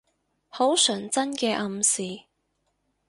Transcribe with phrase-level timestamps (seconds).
[0.49, 2.21] 好純真嘅暗示